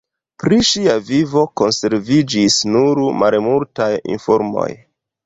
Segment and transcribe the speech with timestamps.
[0.43, 4.67] Pri ŝia vivo konserviĝis nur malmultaj informoj.